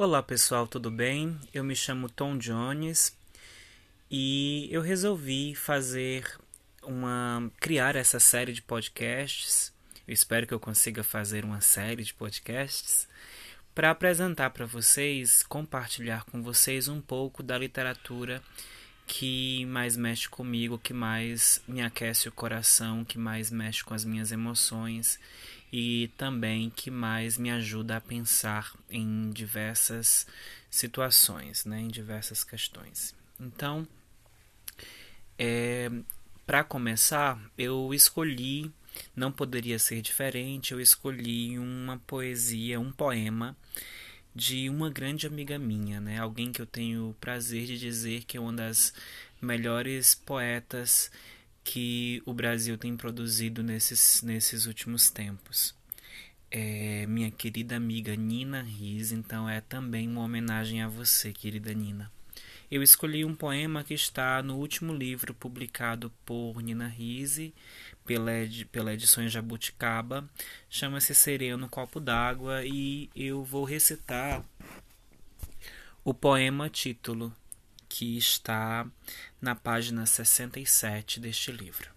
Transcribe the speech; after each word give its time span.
Olá 0.00 0.22
pessoal, 0.22 0.64
tudo 0.68 0.92
bem? 0.92 1.36
Eu 1.52 1.64
me 1.64 1.74
chamo 1.74 2.08
Tom 2.08 2.38
Jones 2.38 3.18
e 4.08 4.68
eu 4.70 4.80
resolvi 4.80 5.56
fazer 5.56 6.38
uma 6.84 7.50
criar 7.58 7.96
essa 7.96 8.20
série 8.20 8.52
de 8.52 8.62
podcasts. 8.62 9.72
Eu 10.06 10.14
espero 10.14 10.46
que 10.46 10.54
eu 10.54 10.60
consiga 10.60 11.02
fazer 11.02 11.44
uma 11.44 11.60
série 11.60 12.04
de 12.04 12.14
podcasts 12.14 13.08
para 13.74 13.90
apresentar 13.90 14.50
para 14.50 14.66
vocês, 14.66 15.42
compartilhar 15.42 16.22
com 16.26 16.44
vocês 16.44 16.86
um 16.86 17.00
pouco 17.00 17.42
da 17.42 17.58
literatura 17.58 18.40
que 19.08 19.64
mais 19.64 19.96
mexe 19.96 20.28
comigo, 20.28 20.78
que 20.78 20.92
mais 20.92 21.62
me 21.66 21.80
aquece 21.80 22.28
o 22.28 22.32
coração, 22.32 23.06
que 23.06 23.18
mais 23.18 23.50
mexe 23.50 23.82
com 23.82 23.94
as 23.94 24.04
minhas 24.04 24.30
emoções 24.30 25.18
e 25.72 26.10
também 26.18 26.68
que 26.68 26.90
mais 26.90 27.38
me 27.38 27.50
ajuda 27.50 27.96
a 27.96 28.00
pensar 28.00 28.72
em 28.90 29.30
diversas 29.30 30.26
situações, 30.70 31.64
né, 31.64 31.80
em 31.80 31.88
diversas 31.88 32.44
questões. 32.44 33.14
Então, 33.40 33.88
é, 35.38 35.90
para 36.46 36.62
começar, 36.62 37.40
eu 37.56 37.94
escolhi, 37.94 38.70
não 39.16 39.32
poderia 39.32 39.78
ser 39.78 40.02
diferente, 40.02 40.72
eu 40.72 40.80
escolhi 40.80 41.58
uma 41.58 41.96
poesia, 42.06 42.78
um 42.78 42.92
poema 42.92 43.56
de 44.34 44.68
uma 44.70 44.90
grande 44.90 45.26
amiga 45.26 45.58
minha, 45.58 46.00
né? 46.00 46.18
Alguém 46.18 46.52
que 46.52 46.60
eu 46.62 46.66
tenho 46.66 47.10
o 47.10 47.14
prazer 47.14 47.66
de 47.66 47.78
dizer 47.78 48.24
que 48.24 48.36
é 48.36 48.40
uma 48.40 48.52
das 48.52 48.92
melhores 49.40 50.14
poetas 50.14 51.10
que 51.64 52.22
o 52.24 52.32
Brasil 52.32 52.78
tem 52.78 52.96
produzido 52.96 53.62
nesses, 53.62 54.22
nesses 54.22 54.66
últimos 54.66 55.10
tempos. 55.10 55.74
É 56.50 57.06
minha 57.06 57.30
querida 57.30 57.76
amiga 57.76 58.16
Nina 58.16 58.62
Riz, 58.62 59.12
então 59.12 59.48
é 59.48 59.60
também 59.60 60.08
uma 60.08 60.22
homenagem 60.22 60.82
a 60.82 60.88
você, 60.88 61.32
querida 61.32 61.74
Nina. 61.74 62.10
Eu 62.70 62.82
escolhi 62.82 63.24
um 63.24 63.34
poema 63.34 63.82
que 63.82 63.94
está 63.94 64.42
no 64.42 64.56
último 64.56 64.92
livro 64.92 65.32
publicado 65.32 66.12
por 66.26 66.60
Nina 66.60 66.86
Rize 66.86 67.54
pela, 68.04 68.32
pela 68.70 68.92
edição 68.92 69.26
Jabuticaba. 69.26 70.28
Chama-se 70.68 71.14
Sereia 71.14 71.56
no 71.56 71.68
Copo 71.68 71.98
d'Água 71.98 72.64
e 72.64 73.08
eu 73.16 73.42
vou 73.42 73.64
recitar 73.64 74.44
o 76.04 76.12
poema 76.12 76.68
título 76.68 77.34
que 77.88 78.18
está 78.18 78.86
na 79.40 79.54
página 79.54 80.04
67 80.04 81.20
deste 81.20 81.50
livro. 81.50 81.90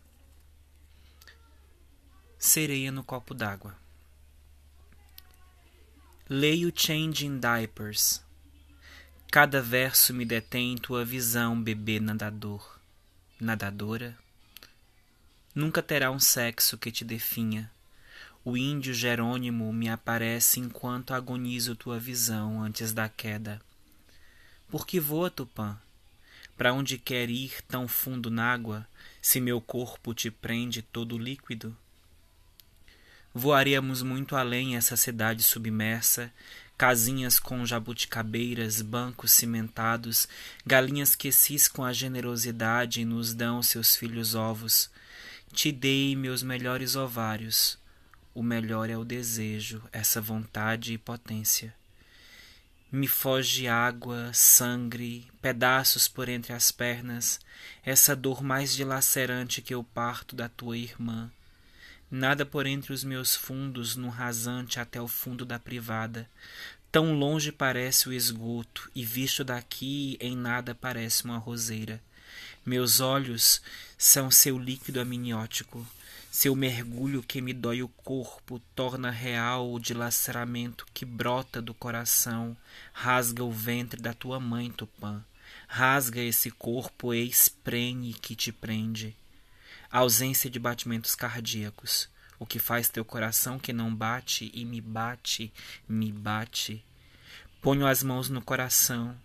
Sereia 2.40 2.92
no 2.92 3.04
copo 3.04 3.34
d'água. 3.34 3.76
Leio 6.28 6.72
Changing 6.76 7.40
Diapers. 7.40 8.24
Cada 9.32 9.62
verso 9.62 10.14
me 10.14 10.26
detém 10.26 10.76
tua 10.76 11.06
visão, 11.06 11.64
bebê 11.64 12.02
nadador, 12.02 12.78
nadadora. 13.40 14.18
Nunca 15.56 15.82
terá 15.82 16.12
um 16.12 16.20
sexo 16.20 16.78
que 16.78 16.92
te 16.92 17.06
definha. 17.06 17.72
O 18.44 18.58
índio 18.58 18.94
Jerônimo 18.94 19.72
me 19.72 19.88
aparece 19.88 20.60
enquanto 20.60 21.14
agonizo 21.14 21.78
tua 21.78 21.98
visão 21.98 22.62
antes 22.62 22.92
da 22.92 23.08
queda. 23.08 23.62
Por 24.68 24.86
que 24.86 25.00
voa, 25.00 25.32
Tupã? 25.32 25.80
Para 26.58 26.74
onde 26.74 26.98
quer 26.98 27.30
ir 27.30 27.62
tão 27.70 27.88
fundo 27.88 28.30
n'água, 28.30 28.86
se 29.22 29.40
meu 29.40 29.62
corpo 29.62 30.14
te 30.14 30.30
prende 30.30 30.82
todo 30.82 31.18
líquido? 31.18 31.74
Voaríamos 33.34 34.02
muito 34.04 34.36
além 34.36 34.76
essa 34.76 34.98
cidade 34.98 35.42
submersa, 35.42 36.34
casinhas 36.82 37.38
com 37.38 37.64
jabuticabeiras, 37.64 38.82
bancos 38.82 39.34
cimentados, 39.34 40.28
galinhas 40.66 41.16
que 41.16 41.32
ciscam 41.32 41.86
a 41.86 41.94
generosidade 41.94 43.02
e 43.02 43.06
nos 43.06 43.36
dão 43.36 43.62
seus 43.62 43.96
filhos 43.96 44.34
ovos. 44.34 44.90
Te 45.54 45.72
dei 45.72 46.16
meus 46.16 46.42
melhores 46.42 46.96
ovários. 46.96 47.78
O 48.34 48.42
melhor 48.42 48.90
é 48.90 48.98
o 48.98 49.06
desejo, 49.06 49.84
essa 49.92 50.20
vontade 50.20 50.94
e 50.94 50.98
potência. 50.98 51.72
Me 52.92 53.08
foge 53.08 53.68
água, 53.68 54.32
sangue, 54.34 55.30
pedaços 55.40 56.08
por 56.08 56.28
entre 56.30 56.52
as 56.52 56.72
pernas, 56.72 57.40
essa 57.84 58.16
dor 58.16 58.42
mais 58.42 58.74
dilacerante 58.74 59.62
que 59.62 59.76
eu 59.76 59.84
parto 59.84 60.36
da 60.36 60.50
tua 60.50 60.76
irmã. 60.76 61.32
Nada 62.14 62.46
por 62.46 62.68
entre 62.68 62.92
os 62.92 63.06
meus 63.06 63.38
fundos, 63.38 63.96
num 63.96 64.10
rasante 64.10 64.82
até 64.82 65.00
o 65.02 65.08
fundo 65.08 65.46
da 65.46 65.58
privada. 65.58 66.30
Tão 66.92 67.14
longe 67.14 67.52
parece 67.52 68.10
o 68.10 68.14
esgoto, 68.14 68.92
e 68.94 69.06
visto 69.06 69.44
daqui 69.44 70.18
em 70.20 70.36
nada 70.36 70.76
parece 70.76 71.24
uma 71.24 71.38
roseira. 71.38 72.02
Meus 72.66 73.00
olhos 73.00 73.62
são 73.98 74.30
seu 74.30 74.60
líquido 74.60 75.00
amniótico, 75.00 75.88
seu 76.30 76.56
mergulho 76.56 77.24
que 77.24 77.42
me 77.42 77.54
dói 77.54 77.82
o 77.82 77.88
corpo 77.88 78.62
torna 78.76 79.10
real 79.10 79.72
o 79.72 79.80
dilaceramento 79.80 80.86
que 80.94 81.06
brota 81.06 81.62
do 81.62 81.74
coração, 81.74 82.56
rasga 82.94 83.44
o 83.44 83.52
ventre 83.52 84.02
da 84.02 84.14
tua 84.14 84.40
mãe, 84.40 84.70
Tupã. 84.70 85.24
Rasga 85.68 86.22
esse 86.22 86.52
corpo 86.52 87.14
e 87.14 87.26
espreme 87.28 88.14
que 88.14 88.36
te 88.36 88.52
prende. 88.52 89.16
Ausência 89.90 90.50
de 90.50 90.60
batimentos 90.60 91.16
cardíacos, 91.16 92.10
o 92.42 92.46
que 92.48 92.58
faz 92.58 92.90
teu 92.90 93.06
coração 93.06 93.60
que 93.60 93.72
não 93.72 93.94
bate 93.94 94.50
e 94.52 94.66
me 94.66 94.82
bate, 94.82 95.54
me 95.88 96.12
bate. 96.12 96.84
Ponho 97.62 97.86
as 97.86 98.02
mãos 98.02 98.30
no 98.30 98.42
coração. 98.42 99.16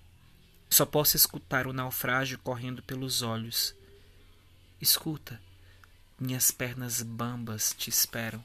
Só 0.68 0.84
posso 0.84 1.16
escutar 1.16 1.66
o 1.66 1.72
naufrágio 1.72 2.38
correndo 2.40 2.82
pelos 2.82 3.22
olhos. 3.22 3.74
Escuta 4.78 5.40
minhas 6.20 6.50
pernas 6.50 7.00
bambas 7.00 7.74
te 7.78 7.88
esperam. 7.88 8.44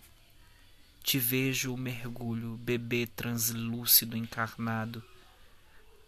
Te 1.04 1.20
vejo 1.20 1.74
o 1.74 1.78
mergulho, 1.78 2.56
bebê 2.56 3.06
translúcido 3.06 4.16
encarnado. 4.16 5.04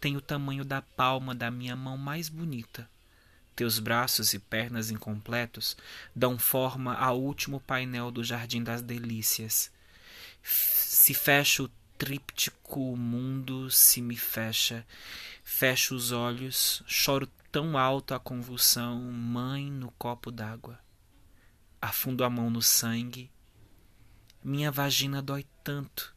Tem 0.00 0.16
o 0.16 0.22
tamanho 0.22 0.64
da 0.64 0.80
palma 0.80 1.34
da 1.34 1.50
minha 1.50 1.76
mão 1.76 1.98
mais 1.98 2.30
bonita. 2.30 2.88
Teus 3.56 3.78
braços 3.78 4.34
e 4.34 4.38
pernas 4.38 4.90
incompletos 4.90 5.76
dão 6.14 6.38
forma 6.38 6.94
ao 6.94 7.20
último 7.20 7.60
painel 7.60 8.10
do 8.10 8.24
Jardim 8.24 8.62
das 8.62 8.82
Delícias. 8.82 9.70
Se 10.42 11.14
fecha 11.14 11.62
o 11.62 11.70
tríptico, 11.96 12.92
o 12.92 12.96
mundo 12.96 13.70
se 13.70 14.02
me 14.02 14.16
fecha. 14.16 14.84
Fecho 15.42 15.94
os 15.94 16.10
olhos, 16.10 16.82
choro 16.86 17.28
tão 17.52 17.78
alto 17.78 18.14
a 18.14 18.20
convulsão, 18.20 19.00
mãe 19.00 19.70
no 19.70 19.90
copo 19.92 20.32
d'água 20.32 20.84
afundo 21.84 22.24
a 22.24 22.30
mão 22.30 22.48
no 22.48 22.62
sangue. 22.62 23.30
Minha 24.42 24.70
vagina 24.72 25.20
dói 25.20 25.44
tanto. 25.62 26.14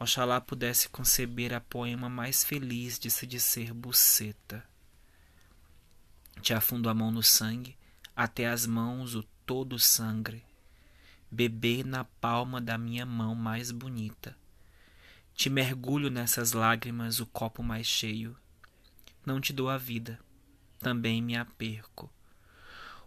Oxalá 0.00 0.40
pudesse 0.40 0.88
conceber 0.88 1.52
a 1.52 1.60
poema 1.60 2.08
mais 2.08 2.42
feliz 2.42 2.98
de 2.98 3.10
se 3.10 3.26
dizer 3.26 3.74
buceta. 3.74 4.64
Te 6.40 6.54
afundo 6.54 6.88
a 6.88 6.94
mão 6.94 7.10
no 7.10 7.22
sangue, 7.22 7.76
até 8.14 8.48
as 8.48 8.66
mãos 8.66 9.14
o 9.14 9.22
todo 9.44 9.78
sangre. 9.78 10.44
Beber 11.30 11.84
na 11.84 12.04
palma 12.04 12.60
da 12.60 12.78
minha 12.78 13.04
mão 13.04 13.34
mais 13.34 13.70
bonita. 13.70 14.36
Te 15.34 15.50
mergulho 15.50 16.10
nessas 16.10 16.52
lágrimas 16.52 17.20
o 17.20 17.26
copo 17.26 17.62
mais 17.62 17.86
cheio. 17.86 18.36
Não 19.24 19.40
te 19.40 19.52
dou 19.52 19.68
a 19.68 19.76
vida, 19.76 20.18
também 20.78 21.20
me 21.20 21.36
aperco 21.36 22.10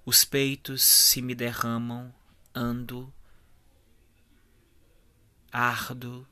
os 0.05 0.25
peitos 0.25 0.81
se 0.81 1.21
me 1.21 1.35
derramam, 1.35 2.13
ando, 2.55 3.13
ardo, 5.51 6.27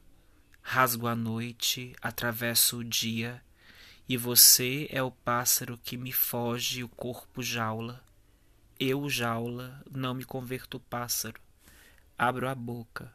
rasgo 0.61 1.07
a 1.07 1.15
noite, 1.15 1.95
atravesso 2.01 2.79
o 2.79 2.83
dia, 2.83 3.43
e 4.09 4.17
você 4.17 4.87
é 4.89 5.03
o 5.03 5.11
pássaro 5.11 5.77
que 5.77 5.95
me 5.95 6.11
foge 6.11 6.83
o 6.83 6.89
corpo 6.89 7.43
jaula. 7.43 8.03
Eu, 8.79 9.07
jaula, 9.07 9.83
não 9.91 10.15
me 10.15 10.23
converto 10.23 10.79
pássaro. 10.79 11.39
Abro 12.17 12.49
a 12.49 12.55
boca. 12.55 13.13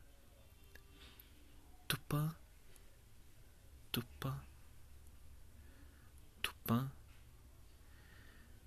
Tupã, 1.88 2.32
tupã, 3.91 4.41
tupã. 6.41 6.93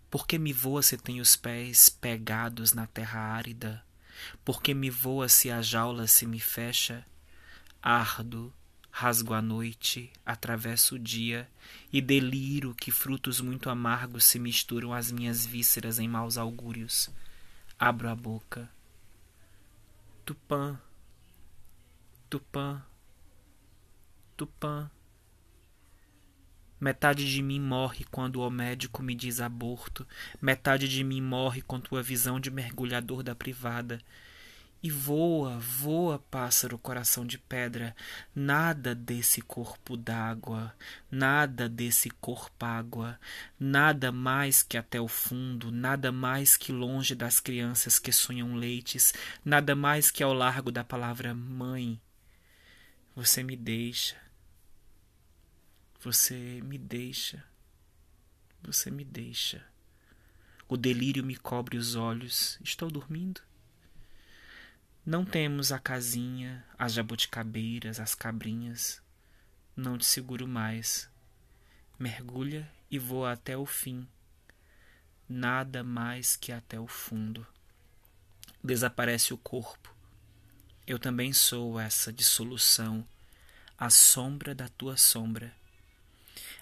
Por 0.09 0.27
que 0.27 0.37
me 0.37 0.51
voa 0.51 0.83
se 0.83 0.97
tem 0.97 1.21
os 1.21 1.37
pés 1.37 1.87
pegados 1.87 2.73
na 2.73 2.85
terra 2.85 3.21
árida? 3.21 3.85
Por 4.43 4.61
que 4.61 4.73
me 4.73 4.89
voa 4.89 5.29
se 5.29 5.49
a 5.49 5.61
jaula 5.61 6.07
se 6.07 6.25
me 6.25 6.41
fecha? 6.41 7.05
Ardo, 7.81 8.53
rasgo 8.99 9.35
a 9.35 9.43
noite, 9.43 10.11
atravesso 10.25 10.95
o 10.95 10.99
dia 10.99 11.47
e 11.93 12.01
deliro 12.01 12.73
que 12.73 12.89
frutos 12.89 13.39
muito 13.39 13.69
amargos 13.69 14.23
se 14.23 14.39
misturam 14.39 14.91
às 14.91 15.11
minhas 15.11 15.45
vísceras 15.45 15.99
em 15.99 16.07
maus 16.07 16.35
augúrios. 16.35 17.07
Abro 17.77 18.09
a 18.09 18.15
boca. 18.15 18.67
Tupã, 20.25 20.81
Tupã, 22.27 22.83
Tupã. 24.35 24.89
Metade 26.79 27.31
de 27.31 27.43
mim 27.43 27.59
morre 27.59 28.03
quando 28.09 28.41
o 28.41 28.49
médico 28.49 29.03
me 29.03 29.13
diz 29.13 29.39
aborto, 29.39 30.07
metade 30.41 30.87
de 30.87 31.03
mim 31.03 31.21
morre 31.21 31.61
com 31.61 31.79
tua 31.79 32.01
visão 32.01 32.39
de 32.39 32.49
mergulhador 32.49 33.21
da 33.21 33.35
privada. 33.35 34.01
E 34.81 34.91
voa, 34.91 35.57
voa, 35.57 36.19
pássaro 36.19 36.77
coração 36.77 37.25
de 37.25 37.37
pedra, 37.37 37.95
nada 38.35 38.93
desse 38.93 39.41
corpo 39.41 39.97
d'água, 39.97 40.73
nada 41.09 41.67
desse 41.67 42.09
corpo 42.11 42.47
água, 42.65 43.19
nada 43.59 44.11
mais 44.11 44.61
que 44.61 44.77
até 44.77 44.99
o 45.01 45.07
fundo, 45.07 45.71
nada 45.71 46.11
mais 46.11 46.55
que 46.57 46.71
longe 46.71 47.15
das 47.15 47.39
crianças 47.39 47.97
que 47.97 48.11
sonham 48.11 48.55
leites, 48.55 49.13
nada 49.43 49.75
mais 49.75 50.11
que 50.11 50.21
ao 50.21 50.33
largo 50.33 50.71
da 50.71 50.83
palavra 50.83 51.33
mãe. 51.33 51.99
Você 53.15 53.41
me 53.41 53.55
deixa, 53.55 54.15
você 55.99 56.61
me 56.63 56.77
deixa, 56.77 57.43
você 58.61 58.91
me 58.91 59.03
deixa. 59.03 59.65
O 60.69 60.77
delírio 60.77 61.23
me 61.23 61.35
cobre 61.35 61.77
os 61.77 61.95
olhos, 61.95 62.59
estou 62.61 62.91
dormindo? 62.91 63.41
Não 65.07 65.23
temos 65.23 65.71
a 65.71 65.79
casinha, 65.79 66.65
as 66.77 66.91
jabuticabeiras, 66.91 67.97
as 67.97 68.13
cabrinhas. 68.13 69.01
Não 69.73 69.97
te 69.97 70.03
seguro 70.03 70.45
mais. 70.45 71.09
Mergulha 71.97 72.69
e 72.91 72.99
voa 72.99 73.31
até 73.31 73.55
o 73.55 73.65
fim. 73.65 74.05
Nada 75.29 75.81
mais 75.81 76.35
que 76.35 76.51
até 76.51 76.77
o 76.77 76.87
fundo. 76.87 77.47
Desaparece 78.61 79.33
o 79.33 79.37
corpo. 79.37 79.95
Eu 80.85 80.99
também 80.99 81.31
sou 81.31 81.79
essa 81.79 82.11
dissolução, 82.11 83.07
a 83.77 83.89
sombra 83.89 84.53
da 84.53 84.67
tua 84.67 84.97
sombra. 84.97 85.55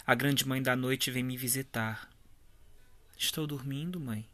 A 0.05 0.13
grande 0.13 0.47
mãe 0.47 0.61
da 0.61 0.75
noite 0.75 1.09
vem 1.09 1.23
me 1.23 1.35
visitar. 1.35 2.07
Estou 3.17 3.47
dormindo, 3.47 3.99
mãe? 3.99 4.29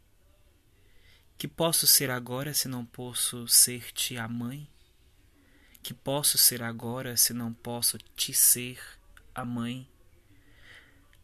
Que 1.42 1.48
posso 1.48 1.88
ser 1.88 2.08
agora 2.08 2.54
se 2.54 2.68
não 2.68 2.86
posso 2.86 3.48
ser-te 3.48 4.16
a 4.16 4.28
mãe? 4.28 4.70
Que 5.82 5.92
posso 5.92 6.38
ser 6.38 6.62
agora 6.62 7.16
se 7.16 7.34
não 7.34 7.52
posso 7.52 7.98
te 7.98 8.32
ser 8.32 8.80
a 9.34 9.44
mãe? 9.44 9.90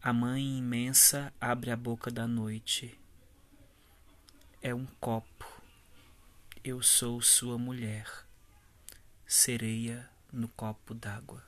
A 0.02 0.12
mãe 0.12 0.58
imensa 0.58 1.32
abre 1.40 1.70
a 1.70 1.76
boca 1.76 2.10
da 2.10 2.26
noite. 2.26 2.98
É 4.60 4.74
um 4.74 4.86
copo. 4.98 5.46
Eu 6.64 6.82
sou 6.82 7.22
sua 7.22 7.56
mulher. 7.56 8.26
Sereia 9.24 10.10
no 10.32 10.48
copo 10.48 10.94
d'água. 10.94 11.47